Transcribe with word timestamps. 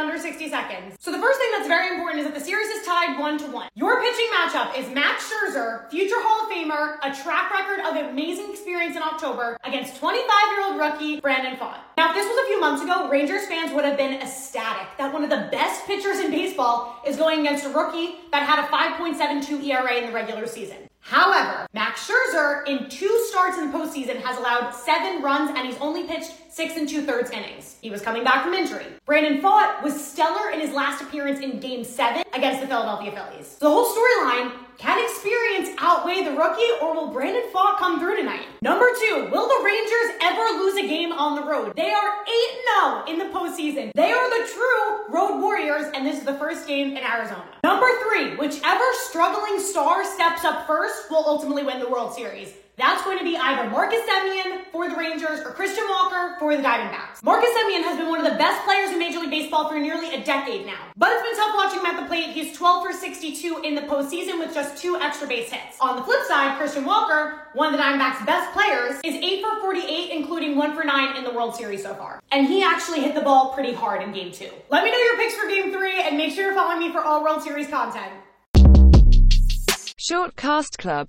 under 0.00 0.18
60 0.18 0.48
seconds. 0.48 0.96
So 0.98 1.12
the 1.12 1.18
first 1.18 1.38
thing 1.38 1.50
that's 1.52 1.68
very 1.68 1.94
important 1.94 2.20
is 2.20 2.26
that 2.26 2.34
the 2.34 2.44
series 2.44 2.68
is 2.68 2.86
tied 2.86 3.18
one 3.18 3.36
to 3.38 3.46
one. 3.46 3.68
Your 3.74 4.00
pitching 4.00 4.26
matchup 4.34 4.78
is 4.78 4.88
Max 4.94 5.30
Scherzer, 5.30 5.90
future 5.90 6.16
Hall 6.18 6.46
of 6.46 6.50
Famer, 6.50 6.96
a 7.02 7.22
track 7.22 7.52
record 7.52 7.80
of 7.80 8.10
amazing 8.10 8.50
experience 8.50 8.96
in 8.96 9.02
October, 9.02 9.58
against 9.64 10.00
25-year-old 10.00 10.80
rookie 10.80 11.20
Brandon 11.20 11.56
Pfaadt. 11.56 11.80
Now, 11.98 12.08
if 12.08 12.14
this 12.14 12.26
was 12.26 12.44
a 12.44 12.46
few 12.46 12.60
months 12.60 12.82
ago, 12.82 13.10
Rangers 13.10 13.46
fans 13.46 13.72
would 13.74 13.84
have 13.84 13.98
been 13.98 14.14
ecstatic 14.20 14.88
that 14.96 15.12
one 15.12 15.22
of 15.22 15.28
the 15.28 15.48
best 15.52 15.86
pitchers 15.86 16.18
in 16.18 16.30
baseball 16.30 17.00
is 17.06 17.16
going 17.16 17.40
against 17.40 17.66
a 17.66 17.68
rookie 17.68 18.16
that 18.32 18.42
had 18.42 18.58
a 18.58 18.68
5.72 18.68 19.62
ERA 19.64 19.96
in 19.96 20.06
the 20.06 20.12
regular 20.12 20.46
season. 20.46 20.88
However, 21.00 21.66
in 22.70 22.88
two 22.88 23.26
starts 23.28 23.58
in 23.58 23.70
the 23.70 23.76
postseason 23.76 24.22
has 24.22 24.38
allowed 24.38 24.70
seven 24.70 25.22
runs 25.22 25.50
and 25.50 25.66
he's 25.66 25.76
only 25.78 26.04
pitched 26.04 26.32
six 26.48 26.76
and 26.76 26.88
two 26.88 27.02
thirds 27.02 27.30
innings. 27.30 27.76
He 27.82 27.90
was 27.90 28.00
coming 28.00 28.22
back 28.22 28.44
from 28.44 28.54
injury. 28.54 28.86
Brandon 29.06 29.42
Pfaadt 29.42 29.82
was 29.82 29.92
stellar 29.92 30.50
in 30.50 30.60
his 30.60 30.70
last 30.70 31.02
appearance 31.02 31.40
in 31.40 31.58
game 31.58 31.82
seven 31.82 32.22
against 32.32 32.60
the 32.60 32.68
Philadelphia 32.68 33.10
Phillies. 33.10 33.56
The 33.56 33.68
whole 33.68 33.86
storyline 33.86 34.52
can 34.78 35.02
experience 35.04 35.70
outweigh 35.78 36.24
the 36.24 36.30
rookie 36.30 36.70
or 36.80 36.94
will 36.94 37.08
Brandon 37.08 37.42
Pfaadt 37.52 37.78
come 37.78 37.98
through 37.98 38.16
tonight? 38.16 38.46
Number 38.62 38.86
two, 39.00 39.28
will 39.32 39.48
the 39.48 39.64
Rangers 39.64 40.16
ever 40.22 40.62
lose 40.62 40.76
a 40.76 40.86
game 40.86 41.12
on 41.12 41.34
the 41.34 41.42
road? 41.42 41.74
They 41.74 41.90
are 41.90 42.12
8 42.22 42.30
0 42.80 43.04
in 43.08 43.18
the 43.18 43.36
postseason. 43.36 43.90
They 43.94 44.12
are 44.12 44.30
the 44.30 44.48
true 44.48 45.14
road 45.14 45.40
warriors, 45.40 45.86
and 45.94 46.06
this 46.06 46.18
is 46.18 46.24
the 46.24 46.34
first 46.34 46.66
game 46.66 46.96
in 46.96 47.02
Arizona. 47.02 47.44
Number 47.64 47.88
three, 48.04 48.36
whichever 48.36 48.84
struggling 49.08 49.58
star 49.58 50.04
steps 50.04 50.44
up 50.44 50.66
first 50.66 51.10
will 51.10 51.24
ultimately 51.26 51.64
win 51.64 51.80
the 51.80 51.88
World 51.88 52.14
Series. 52.14 52.54
That's 52.80 53.04
going 53.04 53.18
to 53.18 53.24
be 53.24 53.36
either 53.36 53.68
Marcus 53.68 54.00
Semien 54.08 54.64
for 54.72 54.88
the 54.88 54.96
Rangers 54.96 55.40
or 55.40 55.52
Christian 55.52 55.84
Walker 55.90 56.36
for 56.38 56.56
the 56.56 56.62
Diamondbacks. 56.62 57.22
Marcus 57.22 57.50
Semien 57.50 57.84
has 57.84 57.98
been 57.98 58.08
one 58.08 58.24
of 58.24 58.32
the 58.32 58.38
best 58.38 58.64
players 58.64 58.88
in 58.88 58.98
Major 58.98 59.18
League 59.18 59.28
Baseball 59.28 59.68
for 59.68 59.78
nearly 59.78 60.14
a 60.14 60.24
decade 60.24 60.64
now. 60.64 60.78
But 60.96 61.12
it's 61.12 61.22
been 61.22 61.36
tough 61.36 61.54
watching 61.54 61.80
him 61.80 61.84
at 61.84 62.00
the 62.00 62.06
plate. 62.06 62.30
He's 62.30 62.56
12 62.56 62.86
for 62.86 62.92
62 62.94 63.60
in 63.64 63.74
the 63.74 63.82
postseason 63.82 64.38
with 64.38 64.54
just 64.54 64.80
two 64.80 64.96
extra 64.96 65.28
base 65.28 65.50
hits. 65.50 65.76
On 65.82 65.94
the 65.94 66.02
flip 66.02 66.20
side, 66.26 66.56
Christian 66.56 66.86
Walker, 66.86 67.48
one 67.52 67.66
of 67.66 67.78
the 67.78 67.84
Diamondbacks' 67.84 68.24
best 68.24 68.50
players, 68.54 68.94
is 69.04 69.14
8 69.14 69.42
for 69.42 69.60
48, 69.60 70.10
including 70.12 70.56
1 70.56 70.74
for 70.74 70.82
9 70.82 71.16
in 71.18 71.24
the 71.24 71.32
World 71.32 71.54
Series 71.54 71.82
so 71.82 71.92
far. 71.92 72.22
And 72.32 72.46
he 72.46 72.62
actually 72.62 73.02
hit 73.02 73.14
the 73.14 73.20
ball 73.20 73.52
pretty 73.52 73.74
hard 73.74 74.02
in 74.02 74.10
game 74.12 74.32
2. 74.32 74.48
Let 74.70 74.84
me 74.84 74.90
know 74.90 74.96
your 74.96 75.18
picks 75.18 75.34
for 75.34 75.46
game 75.48 75.70
3 75.70 76.00
and 76.00 76.16
make 76.16 76.32
sure 76.32 76.46
you're 76.46 76.54
following 76.54 76.78
me 76.78 76.90
for 76.90 77.02
all 77.02 77.22
World 77.22 77.42
Series 77.42 77.68
content. 77.68 78.10
Short 80.02 80.34
Cast 80.34 80.78
Club 80.78 81.08